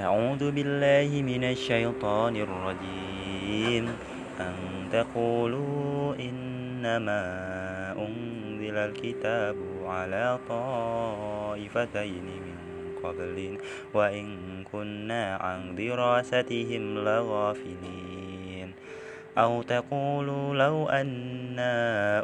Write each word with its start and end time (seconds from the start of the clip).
أعوذ 0.00 0.50
بالله 0.50 1.22
من 1.22 1.44
الشيطان 1.44 2.36
الرجيم. 2.36 3.84
أن 4.40 4.54
تقولوا 4.92 6.14
إنما 6.14 7.22
أنزل 7.98 8.76
الكتاب 8.76 9.56
على 9.84 10.38
طائفتين 10.48 12.24
من 12.24 12.56
قبل 13.04 13.58
وإن 13.94 14.26
كنا 14.72 15.36
عن 15.36 15.76
دراستهم 15.76 16.98
لغافلين. 16.98 18.72
أو 19.38 19.62
تقولوا 19.62 20.54
لو 20.54 20.88
أنا 20.88 21.74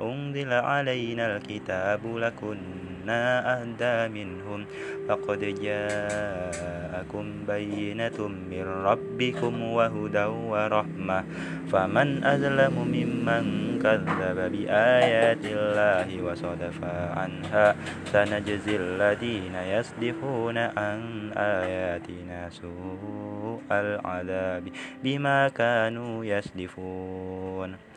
أنزل 0.03 0.53
علينا 0.53 1.37
الكتاب 1.37 2.01
لكنا 2.17 2.86
أهدى 3.11 3.97
منهم 4.15 4.65
فقد 5.09 5.41
جاءكم 5.63 7.25
بينة 7.49 8.19
من 8.51 8.63
ربكم 8.63 9.63
وهدى 9.63 10.25
ورحمة 10.25 11.25
فمن 11.73 12.25
أظلم 12.25 12.75
ممن 12.97 13.45
كذب 13.83 14.39
بآيات 14.53 15.45
الله 15.45 16.09
وصدف 16.23 16.79
عنها 17.17 17.77
سنجزي 18.13 18.77
الذين 18.77 19.55
يصدفون 19.55 20.59
عن 20.59 21.01
آياتنا 21.37 22.51
سوء 22.51 23.63
العذاب 23.71 24.65
بما 25.05 25.49
كانوا 25.49 26.25
يصدفون 26.25 27.96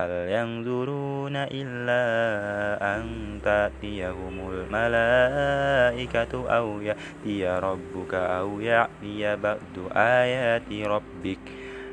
هل 0.00 0.10
ينظرون 0.10 1.36
إلا 1.36 2.00
أن 2.96 3.04
تأتيهم 3.44 4.50
الملائكة 4.50 6.32
أو 6.56 6.80
يأتي 6.80 7.46
ربك 7.48 8.14
أو 8.14 8.60
يأتي 8.60 9.36
بعد 9.36 9.88
آيات 9.96 10.72
ربك؟ 10.72 11.38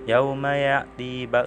يوم 0.08 0.46
يأتي 0.46 1.26
بعد 1.26 1.47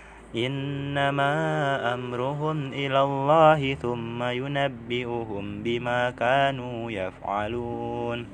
إنما 0.35 1.33
أمرهم 1.93 2.73
إلى 2.73 3.01
الله 3.03 3.73
ثم 3.73 4.23
ينبئهم 4.23 5.63
بما 5.63 6.09
كانوا 6.09 6.91
يفعلون. 6.91 8.25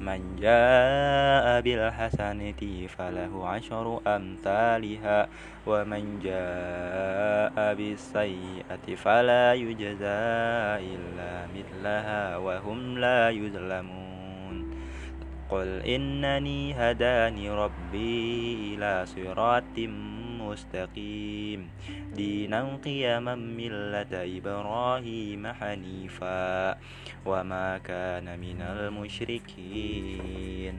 من 0.00 0.20
جاء 0.40 1.60
بالحسنة 1.60 2.86
فله 2.88 3.48
عشر 3.48 4.00
أمثالها 4.06 5.28
ومن 5.66 6.02
جاء 6.24 7.74
بالسيئة 7.74 8.86
فلا 8.96 9.54
يجزى 9.54 10.22
إلا 10.90 11.46
مثلها 11.54 12.36
وهم 12.36 12.98
لا 12.98 13.30
يظلمون. 13.30 14.56
قل 15.50 15.82
إنني 15.82 16.74
هداني 16.74 17.50
ربي 17.50 18.74
إلى 18.74 19.06
صراط 19.06 19.76
مستقيم 20.48 21.68
دينا 22.14 22.78
قيما 22.84 23.34
ملة 23.34 24.12
إبراهيم 24.12 25.46
حنيفا. 25.46 26.78
وما 27.26 27.78
كان 27.78 28.40
من 28.40 28.62
المشركين. 28.62 30.74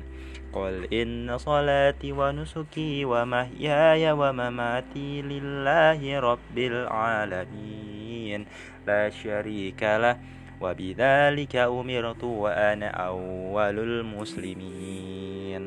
قل 0.54 0.94
إن 0.94 1.38
صلاتي 1.38 2.12
ونسكي 2.12 3.06
ومحياي 3.06 4.12
ومماتي 4.12 5.22
لله 5.22 6.20
رب 6.20 6.58
العالمين. 6.58 8.46
لا 8.88 9.10
شريك 9.10 9.84
له. 9.84 10.18
وبذلك 10.62 11.56
أمرت 11.56 12.24
وأنا 12.24 12.88
أول 12.88 13.80
المسلمين. 13.80 15.61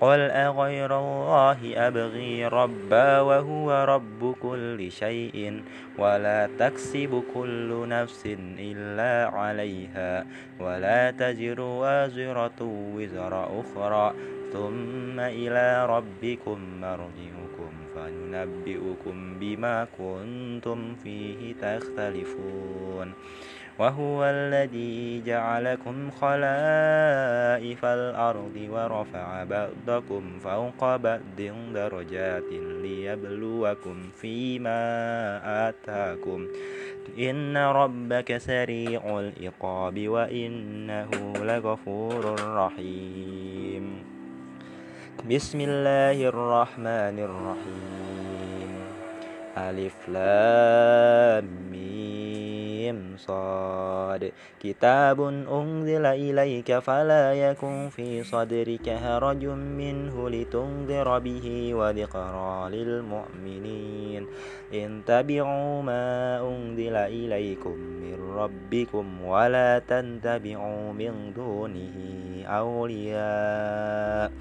قل 0.00 0.20
أغير 0.30 0.98
الله 0.98 1.58
أبغي 1.86 2.46
ربا 2.46 3.20
وهو 3.20 3.84
رب 3.84 4.34
كل 4.42 4.92
شيء 4.92 5.62
ولا 5.98 6.48
تكسب 6.58 7.22
كل 7.34 7.88
نفس 7.88 8.22
إلا 8.58 9.36
عليها 9.36 10.26
ولا 10.60 11.10
تزر 11.10 11.60
وازرة 11.60 12.60
وزر 12.94 13.60
أخرى 13.60 14.14
ثم 14.52 15.20
إلى 15.20 15.86
ربكم 15.86 16.58
مرجعكم 16.80 17.72
فننبئكم 17.94 19.38
بما 19.40 19.86
كنتم 19.98 20.94
فيه 20.94 21.54
تختلفون 21.62 23.12
وهو 23.78 24.24
الذي 24.24 25.22
جعلكم 25.26 26.10
خلائف 26.10 27.84
الأرض 27.84 28.56
ورفع 28.70 29.44
بعضكم 29.44 30.22
فوق 30.42 30.96
بعض 30.96 31.40
درجات 31.74 32.50
ليبلوكم 32.82 33.96
فيما 34.20 34.82
آتاكم. 35.68 36.46
إن 37.18 37.56
ربك 37.56 38.36
سريع 38.36 39.20
العقاب 39.20 40.08
وإنه 40.08 41.10
لغفور 41.36 42.34
رحيم. 42.56 44.04
بسم 45.30 45.60
الله 45.60 46.28
الرحمن 46.28 47.16
الرحيم. 47.18 48.70
ألف 49.58 50.08
لام 50.08 51.48
صاد. 53.16 54.32
كتاب 54.60 55.20
أنزل 55.52 56.06
إليك 56.06 56.78
فلا 56.78 57.34
يكن 57.34 57.88
في 57.88 58.24
صدرك 58.24 58.88
هرج 58.88 59.44
منه 59.46 60.30
لتنذر 60.30 61.18
به 61.18 61.74
وذكرى 61.74 62.68
للمؤمنين. 62.70 64.26
إن 64.74 65.02
تبعوا 65.06 65.82
ما 65.82 66.40
أنزل 66.40 66.96
إليكم 66.96 67.74
من 67.78 68.18
ربكم 68.36 69.24
ولا 69.24 69.78
تنتبعوا 69.78 70.92
من 70.92 71.32
دونه 71.36 71.96
أولياء. 72.46 74.32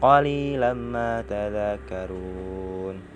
قليلا 0.00 0.72
ما 0.72 1.24
تذكرون. 1.28 3.15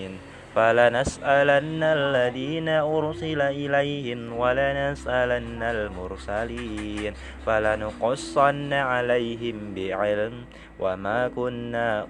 فلنسألن 0.55 1.83
الذين 1.83 2.69
أرسل 2.69 3.41
إليهم 3.41 4.33
ولنسألن 4.33 5.63
المرسلين 5.63 7.13
فلنقصن 7.45 8.73
عليهم 8.73 9.73
بعلم 9.75 10.33
وما 10.81 11.27
كنا 11.27 12.07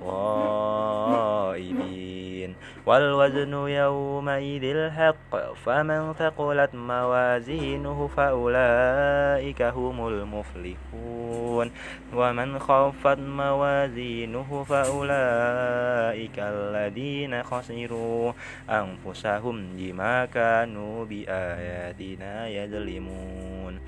غائبين. 1.12 2.56
والوزن 2.86 3.54
يومئذ 3.54 4.64
الحق 4.64 5.54
فمن 5.54 6.14
ثقلت 6.14 6.76
موازينه 6.76 8.08
فأولئك 8.08 9.62
هم 9.62 10.08
المفلحون. 10.08 11.72
ومن 12.16 12.60
خفت 12.60 13.20
موازينه 13.20 14.64
فأولئك 14.64 16.38
الذين 16.40 17.44
خسروا 17.44 18.32
أنفسهم 18.70 19.70
بما 19.78 20.26
كانوا 20.26 21.06
بآياتنا 21.06 22.48
يظلمون. 22.48 23.80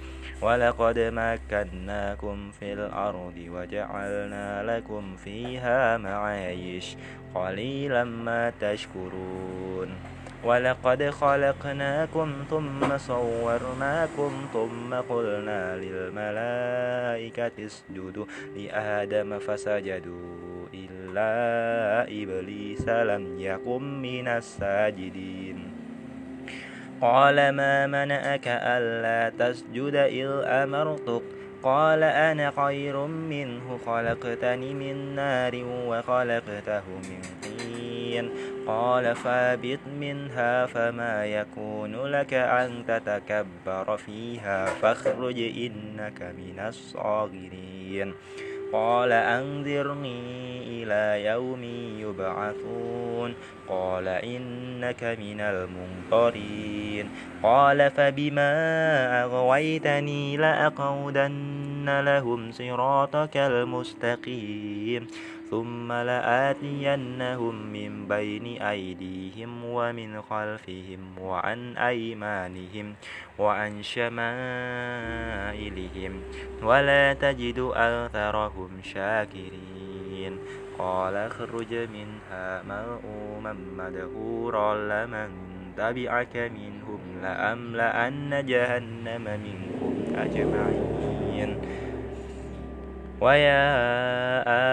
ولقد 0.43 0.99
مكناكم 0.99 2.51
في 2.51 2.73
الأرض 2.73 3.33
وجعلنا 3.49 4.63
لكم 4.63 5.15
فيها 5.15 5.97
معايش 5.97 6.97
قليلا 7.35 8.03
ما 8.03 8.53
تشكرون. 8.61 9.89
ولقد 10.43 11.09
خلقناكم 11.09 12.33
ثم 12.49 12.97
صورناكم 12.97 14.31
ثم 14.53 14.93
قلنا 14.93 15.75
للملائكة 15.75 17.65
اسجدوا 17.65 18.25
لآدم 18.55 19.39
فسجدوا 19.39 20.67
إلا 20.73 22.03
إبليس 22.03 22.89
لم 22.89 23.39
يكن 23.39 24.01
من 24.01 24.27
الساجدين. 24.27 25.62
قال 27.03 27.49
ما 27.49 27.87
منعك 27.87 28.47
ألا 28.47 29.29
تسجد 29.39 29.95
إذ 29.95 30.29
أمرتك؟ 30.45 31.21
قال 31.63 32.03
أنا 32.03 32.53
خير 32.65 33.05
منه 33.07 33.79
خلقتني 33.85 34.73
من 34.73 35.15
نار 35.15 35.51
وخلقته 35.87 36.83
من 36.87 37.21
طين. 37.43 38.29
قال 38.67 39.15
فابت 39.15 39.79
منها 39.99 40.65
فما 40.65 41.25
يكون 41.25 42.05
لك 42.05 42.33
أن 42.33 42.83
تتكبر 42.87 43.97
فيها 43.97 44.65
فاخرج 44.65 45.39
إنك 45.39 46.21
من 46.21 46.59
الصاغرين. 46.67 48.13
قال 48.73 49.11
أنذرني 49.11 50.23
إلى 50.67 51.25
يوم 51.25 51.63
يبعثون. 51.99 53.33
قال 53.69 54.07
إنك 54.07 55.03
من 55.03 55.41
المنظرين. 55.41 57.09
قال 57.43 57.91
فبما 57.91 58.53
أغويتني 59.23 60.37
لأقعدن 60.37 62.01
لهم 62.05 62.51
صراطك 62.51 63.37
المستقيم. 63.37 65.07
ثم 65.53 65.91
لآتينهم 65.91 67.55
من 67.73 68.07
بين 68.07 68.61
أيديهم 68.61 69.65
ومن 69.65 70.21
خلفهم 70.21 71.19
وعن 71.21 71.77
أيمانهم 71.77 72.95
وعن 73.39 73.83
شمائلهم 73.83 74.13
ولا 76.63 77.13
تجد 77.13 77.69
أكثرهم 77.73 78.69
شاكرين. 78.83 80.37
قال 80.79 81.15
اخرج 81.15 81.73
منها 81.73 82.63
ملؤوما 82.63 83.53
مدهورا 83.77 84.75
لمن 84.75 85.29
تبعك 85.77 86.35
منهم 86.35 86.99
لأملأن 87.21 88.45
جهنم 88.45 89.23
منكم 89.23 89.93
أجمعين. 90.17 90.92
ويا 93.23 93.63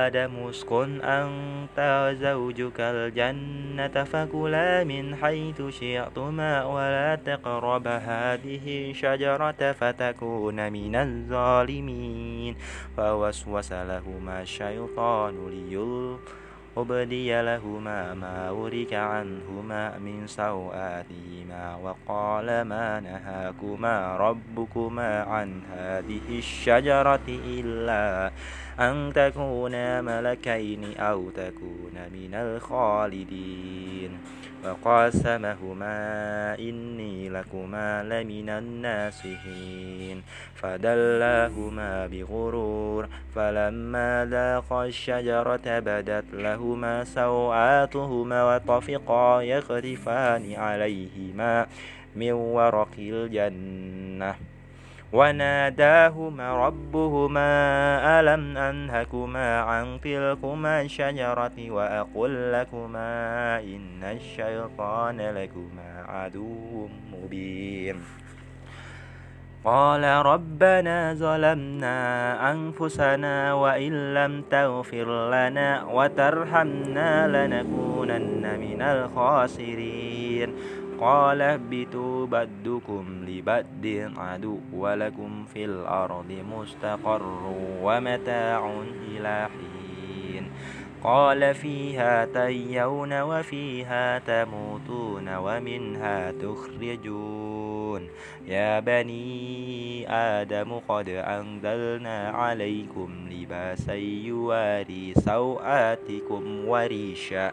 آدم 0.06 0.48
اسكن 0.48 1.00
أنت 1.00 1.78
وزوجك 1.78 2.80
الجنة 2.80 4.04
فكلا 4.04 4.84
من 4.84 5.16
حيث 5.16 5.62
شئتما 5.62 6.64
ولا 6.64 7.14
تقرب 7.14 7.86
هذه 7.86 8.92
شجرة 8.92 9.72
فتكون 9.72 10.72
من 10.72 10.94
الظالمين 10.96 12.56
فوسوس 12.96 13.72
لهما 13.72 14.42
الشيطان 14.42 15.34
ليلقى 15.50 16.49
أبدي 16.76 17.42
لهما 17.42 18.14
ما 18.14 18.50
ورك 18.50 18.94
عنهما 18.94 19.98
من 19.98 20.26
سوآتهما 20.26 21.76
وقال 21.82 22.62
ما 22.62 23.00
نهاكما 23.00 24.16
ربكما 24.16 25.22
عن 25.22 25.62
هذه 25.72 26.38
الشجرة 26.38 27.28
إلا 27.28 28.30
أن 28.80 29.12
تكونا 29.12 30.02
ملكين 30.02 30.96
أو 30.96 31.30
تكونا 31.30 32.08
من 32.12 32.34
الخالدين. 32.34 34.18
وقاسمهما 34.64 35.94
إني 36.58 37.28
لكما 37.28 38.02
لمن 38.02 38.48
الناسحين 38.48 40.22
فدلاهما 40.54 42.06
بغرور 42.06 43.08
فلما 43.34 44.26
ذاقا 44.30 44.84
الشجرة 44.84 45.78
بدت 45.78 46.24
لهما 46.32 47.04
سوآتهما 47.04 48.56
وطفقا 48.56 49.42
يخرفان 49.42 50.54
عليهما 50.54 51.66
من 52.16 52.32
ورق 52.32 52.94
الجنة. 52.98 54.34
وناداهما 55.12 56.66
ربهما 56.66 57.50
ألم 58.20 58.56
أنهكما 58.56 59.60
عن 59.60 60.00
تلكما 60.00 60.82
الشجرة 60.82 61.70
وأقل 61.70 62.52
لكما 62.52 63.58
إن 63.60 64.02
الشيطان 64.02 65.20
لكما 65.20 66.04
عدو 66.08 66.88
مبين. 67.12 67.96
قال 69.64 70.04
ربنا 70.04 71.14
ظلمنا 71.14 71.98
أنفسنا 72.52 73.54
وإن 73.54 74.14
لم 74.14 74.42
تغفر 74.50 75.30
لنا 75.30 75.84
وترحمنا 75.84 77.10
لنكونن 77.28 78.60
من 78.60 78.82
الخاسرين. 78.82 80.54
قال 81.00 81.42
اهبطوا 81.42 82.26
بدكم 82.26 83.24
لبد 83.28 84.12
عدو 84.16 84.58
ولكم 84.72 85.44
في 85.44 85.64
الأرض 85.64 86.44
مستقر 86.52 87.22
ومتاع 87.82 88.72
إلى 89.08 89.48
حين. 89.48 90.50
قال 91.04 91.54
فيها 91.54 92.24
تيون 92.24 93.20
وفيها 93.20 94.18
تموتون 94.18 95.36
ومنها 95.36 96.32
تخرجون. 96.32 98.08
يا 98.46 98.80
بني 98.80 100.10
آدم 100.12 100.72
قد 100.88 101.08
أنزلنا 101.08 102.28
عليكم 102.28 103.10
لباسا 103.30 103.94
يواري 103.94 105.14
سوآتكم 105.14 106.68
وريشا 106.68 107.52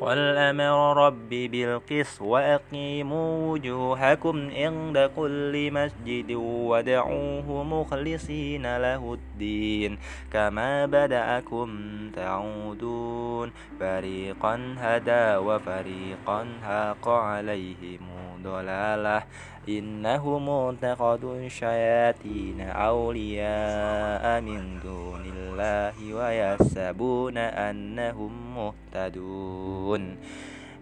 قل 0.00 0.18
أمر 0.36 1.06
ربي 1.06 1.48
بالقسط 1.48 2.22
وأقيموا 2.22 3.52
وجوهكم 3.52 4.50
عند 4.50 5.10
كل 5.16 5.70
مسجد 5.72 6.32
ودعوه 6.70 7.64
مخلصين 7.64 8.76
له 8.76 9.18
الدين. 9.34 9.98
كما 10.32 10.86
بدأكم 10.86 11.68
تعودون 12.16 13.50
فريقا 13.80 14.74
هدى 14.78 15.36
وفريقا 15.36 16.46
حق 16.62 17.08
عليهم 17.08 18.00
ضلالة. 18.42 19.22
إنهم 19.68 20.50
اتخذوا 20.50 21.36
الشياطين 21.46 22.60
أولياء 22.60 24.40
من 24.40 24.80
دون 24.84 25.24
الله 25.36 26.14
ويحسبون 26.14 27.36
أنهم 27.38 28.32
مهتدون. 28.56 30.16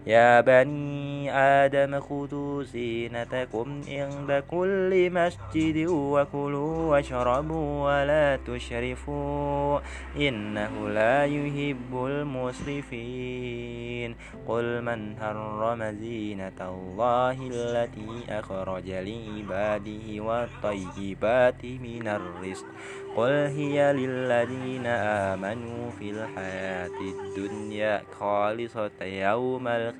يا 0.07 0.41
بني 0.41 1.31
آدم 1.31 1.99
خذوا 1.99 2.63
زينتكم 2.63 3.81
عند 3.87 4.43
كل 4.51 5.09
مسجد 5.11 5.87
وكلوا 5.87 6.91
واشربوا 6.91 7.83
ولا 7.85 8.39
تشرفوا 8.47 9.79
إنه 10.17 10.89
لا 10.89 11.25
يحب 11.25 12.05
المسرفين. 12.05 13.63
قل 14.47 14.81
من 14.81 15.15
حرم 15.21 15.83
زينة 15.83 16.59
الله 16.61 17.37
التي 17.51 18.23
أخرج 18.29 18.89
لعباده 18.89 20.23
والطيبات 20.23 21.65
من 21.65 22.07
الرزق. 22.07 22.65
قل 23.15 23.31
هي 23.31 23.93
للذين 23.93 24.85
آمنوا 24.85 25.91
في 25.99 26.09
الحياة 26.09 26.89
الدنيا 27.01 28.01
خالصة 28.19 28.91
يوم 29.01 29.67
القيامة. 29.67 29.92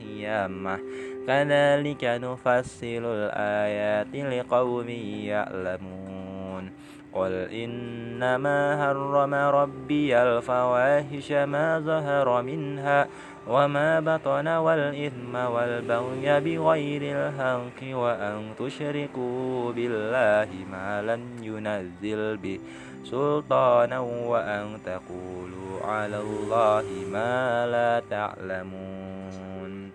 كذلك 1.28 2.04
نفصل 2.04 3.04
الآيات 3.06 4.16
لقوم 4.16 4.90
يعلمون. 5.30 6.72
قل 7.14 7.34
إنما 7.34 8.58
حرم 8.82 9.34
ربي 9.34 10.18
الفواحش 10.18 11.32
ما 11.32 11.80
ظهر 11.80 12.42
منها 12.42 13.08
وما 13.48 14.00
بطن 14.00 14.48
والإثم 14.48 15.36
والبغي 15.36 16.40
بغير 16.40 17.02
الحق 17.04 17.80
وأن 17.98 18.42
تشركوا 18.60 19.72
بالله 19.72 20.50
ما 20.72 21.02
لم 21.02 21.22
ينزل 21.44 22.38
به. 22.38 22.60
سلطانا 23.04 24.00
وأن 24.00 24.80
تقولوا 24.86 25.82
على 25.84 26.20
الله 26.20 26.86
ما 27.12 27.68
لا 27.68 28.02
تعلمون 28.10 29.92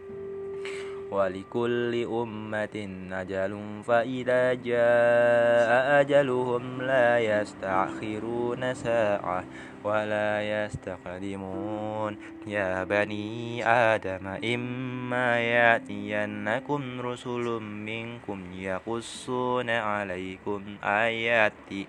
ولكل 1.10 2.04
أمة 2.04 2.88
أجل 3.12 3.82
فإذا 3.86 4.54
جاء 4.54 6.00
أجلهم 6.00 6.82
لا 6.82 7.18
يستأخرون 7.18 8.74
ساعة 8.74 9.44
ولا 9.84 10.42
يستقدمون 10.42 12.16
يا 12.46 12.84
بني 12.84 13.66
آدم 13.66 14.26
إما 14.26 15.40
يأتينكم 15.40 17.00
رسل 17.00 17.46
منكم 17.62 18.40
يقصون 18.52 19.70
عليكم 19.70 20.62
آياتي 20.84 21.86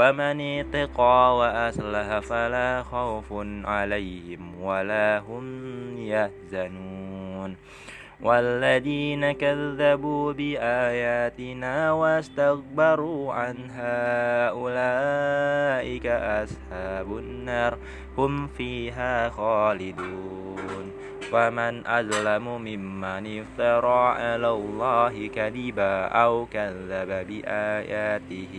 فمن 0.00 0.40
اتقى 0.40 1.36
وأصلح 1.36 2.18
فلا 2.18 2.82
خوف 2.82 3.28
عليهم 3.64 4.60
ولا 4.62 5.18
هم 5.18 5.44
يحزنون. 5.98 7.56
والذين 8.22 9.32
كذبوا 9.32 10.32
بآياتنا 10.32 11.92
واستكبروا 11.92 13.32
عنها 13.32 14.48
أولئك 14.48 16.06
أصحاب 16.06 17.18
النار 17.18 17.78
هم 18.18 18.46
فيها 18.46 19.28
خالدون. 19.28 20.92
ومن 21.32 21.86
أظلم 21.86 22.46
ممن 22.48 23.40
افترى 23.40 24.02
على 24.18 24.50
الله 24.50 25.26
كذبا 25.34 25.94
أو 26.04 26.46
كذب 26.46 27.10
بآياته 27.28 28.54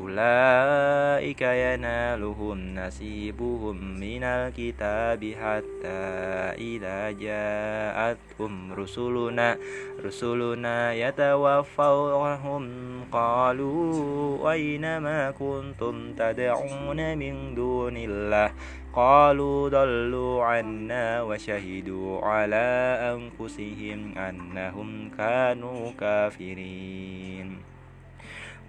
أولئك 0.00 1.42
ينالهم 1.42 2.74
نصيبهم 2.74 3.76
من 4.00 4.22
الكتاب 4.24 5.20
حتى 5.24 6.02
إذا 6.58 7.10
جاءتهم 7.10 8.72
رسلنا 8.72 9.56
رسلنا 10.04 10.94
يتوفوهم 10.94 12.64
قالوا 13.12 14.52
أينما 14.52 15.30
كنتم 15.30 16.12
تدعون 16.12 17.18
من 17.18 17.54
دون 17.54 17.96
الله؟ 17.96 18.52
قالوا 18.92 19.68
ضلوا 19.68 20.44
عنا 20.44 21.22
وشهدوا 21.22 22.20
على 22.20 22.98
أنفسهم 23.16 24.18
أنهم 24.18 25.10
كانوا 25.18 25.90
كافرين. 26.00 27.71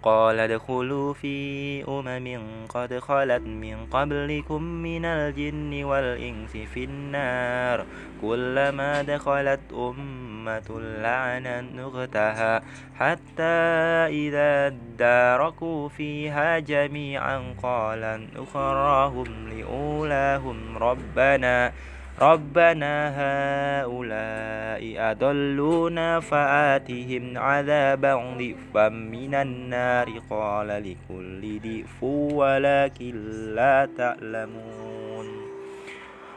قال 0.03 0.39
ادخلوا 0.39 1.13
في 1.13 1.83
أمم 1.87 2.41
قد 2.69 2.99
خلت 2.99 3.41
من 3.41 3.85
قبلكم 3.91 4.63
من 4.63 5.05
الجن 5.05 5.83
والإنس 5.83 6.51
في 6.51 6.83
النار. 6.83 7.85
كلما 8.21 9.01
دخلت 9.01 9.59
أمة 9.73 10.79
لعنت 10.79 11.79
أختها 11.79 12.61
حتى 12.95 13.63
إذا 14.07 14.67
اداركوا 14.67 15.89
فيها 15.89 16.59
جميعا 16.59 17.55
قال 17.63 18.27
أخراهم 18.35 19.49
لأولاهم 19.49 20.77
ربنا. 20.77 21.73
ربنا 22.21 22.93
هؤلاء 23.17 25.11
أضلونا 25.11 26.19
فآتهم 26.19 27.37
عذابا 27.37 28.15
ضعفا 28.15 28.89
من 28.89 29.35
النار 29.35 30.09
قال 30.29 30.67
لكل 30.67 31.59
ضعف 31.59 32.03
ولكن 32.33 33.15
لا 33.55 33.89
تعلمون 33.97 35.53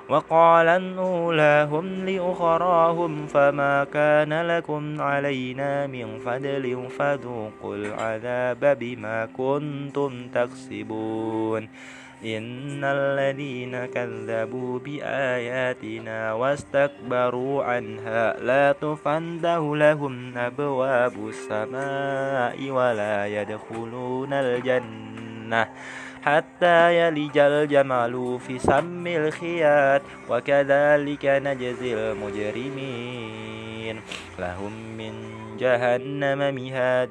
وقال 0.09 0.69
أولاهم 0.99 1.87
لأخراهم 2.05 3.27
فما 3.27 3.85
كان 3.85 4.47
لكم 4.47 5.01
علينا 5.01 5.87
من 5.87 6.19
فضل 6.19 6.89
فذوقوا 6.99 7.77
العذاب 7.77 8.79
بما 8.81 9.27
كنتم 9.27 10.29
تكسبون 10.35 11.69
إن 12.25 12.85
الذين 12.85 13.87
كذبوا 13.87 14.79
بآياتنا 14.79 16.33
واستكبروا 16.33 17.65
عنها 17.65 18.41
لا 18.41 18.73
تفنده 18.73 19.77
لهم 19.77 20.39
أبواب 20.39 21.29
السماء 21.29 22.71
ولا 22.71 23.27
يدخلون 23.27 24.33
الجنة 24.33 25.69
حتى 26.23 26.99
يلج 26.99 27.39
الجمل 27.39 28.39
في 28.47 28.59
سم 28.59 29.07
الخياط 29.07 30.03
وكذلك 30.31 31.25
نجزي 31.25 31.95
المجرمين 31.95 34.01
لهم 34.39 34.73
من 34.99 35.13
جهنم 35.59 36.55
مهاد 36.55 37.11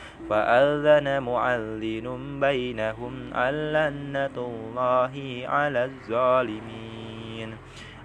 فأذن 0.29 1.23
معلن 1.23 2.39
بينهم 2.39 3.33
أن 3.33 3.53
لعنة 3.73 4.37
الله 4.37 5.43
على 5.47 5.85
الظالمين 5.85 7.55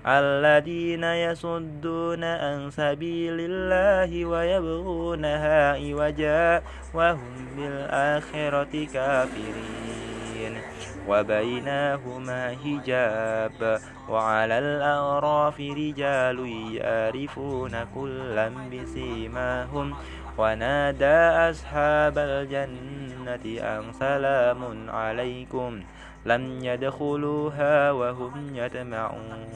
الذين 0.06 1.04
يصدون 1.04 2.24
عن 2.24 2.70
سبيل 2.70 3.36
الله 3.40 4.24
ويبغونها 4.24 5.72
عوجا 5.72 6.62
وهم 6.94 7.46
بالآخرة 7.56 8.86
كافرين 8.94 10.75
وبينهما 11.08 12.56
حجاب 12.64 13.80
وعلى 14.08 14.58
الأعراف 14.58 15.60
رجال 15.60 16.38
يعرفون 16.74 17.72
كلا 17.94 18.48
بسيماهم 18.72 19.94
ونادى 20.38 21.50
أصحاب 21.50 22.18
الجنة 22.18 23.44
أن 23.60 23.92
سلام 23.92 24.90
عليكم 24.90 25.80
لم 26.26 26.64
يدخلوها 26.64 27.90
وهم 27.90 28.50
يتمعون 28.54 29.46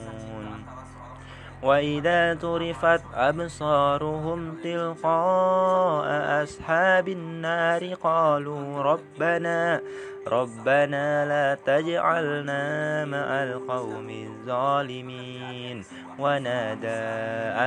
وإذا 1.63 2.35
ترفت 2.35 3.03
أبصارهم 3.15 4.55
تلقاء 4.65 6.43
أصحاب 6.43 7.09
النار 7.09 7.95
قالوا 7.95 8.83
ربنا 8.83 9.81
ربنا 10.29 11.27
لا 11.27 11.55
تجعلنا 11.55 13.05
مع 13.05 13.43
القوم 13.43 14.11
الظالمين. 14.11 15.85
ونادى 16.19 17.03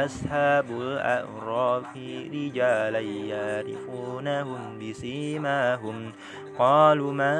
أصحاب 0.05 0.65
الأعراف 0.69 1.97
رجالا 2.33 2.99
يعرفونهم 2.99 4.79
بسيماهم. 4.79 6.11
قالوا 6.59 7.13
ما 7.13 7.35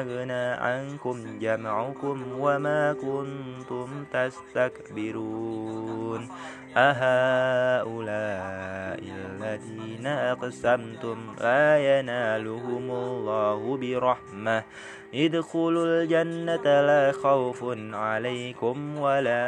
أغنى 0.00 0.46
عنكم 0.62 1.38
جمعكم 1.38 2.22
وما 2.38 2.92
كنتم 2.92 4.04
تستكبرون. 4.12 5.40
أهؤلاء 6.76 7.90
الذين 9.02 10.06
أقسمتم 10.06 11.34
لا 11.40 11.98
ينالهم 11.98 12.90
الله 12.90 13.76
برحمة 13.76 13.99
ادخلوا 15.14 15.86
الجنة 15.86 16.64
لا 16.64 17.12
خوف 17.12 17.64
عليكم 17.92 18.98
ولا 18.98 19.42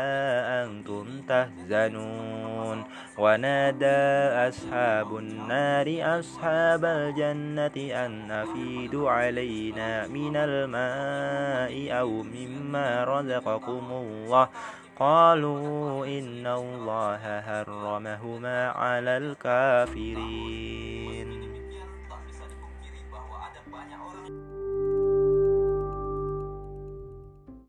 أنتم 0.64 1.06
تهزنون 1.28 2.84
ونادى 3.18 4.02
أصحاب 4.48 5.16
النار 5.16 6.18
أصحاب 6.18 6.84
الجنة 6.84 7.76
أن 8.06 8.30
أفيدوا 8.30 9.10
علينا 9.10 10.06
من 10.06 10.36
الماء 10.36 12.00
أو 12.00 12.10
مما 12.22 13.04
رزقكم 13.04 13.86
الله. 13.90 14.48
قالوا 14.98 16.06
إن 16.06 16.46
الله 16.46 17.40
حرمهما 17.40 18.68
على 18.68 19.16
الكافرين. 19.16 20.91